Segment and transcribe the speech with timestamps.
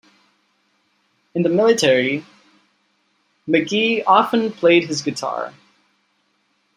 [1.35, 2.25] In the military,
[3.47, 5.53] McGhee often played his guitar.